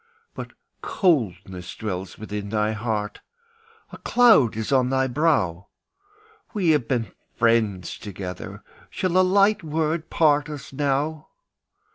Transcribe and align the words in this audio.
But 0.33 0.53
coldness 0.81 1.75
dwells 1.75 2.17
within 2.17 2.49
thy 2.49 2.71
heart, 2.71 3.21
A 3.91 3.99
cloud 3.99 4.57
is 4.57 4.71
on 4.71 4.89
thy 4.89 5.05
brow; 5.05 5.67
We 6.55 6.71
have 6.71 6.87
been 6.87 7.11
friends 7.37 7.99
together, 7.99 8.63
Shall 8.89 9.15
a 9.15 9.21
light 9.21 9.63
word 9.63 10.09
part 10.09 10.49
us 10.49 10.73
now? 10.73 11.27